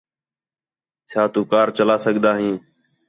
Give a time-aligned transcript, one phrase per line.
[1.09, 2.55] چَھا تُو کار چلا سڳدا ہیں؟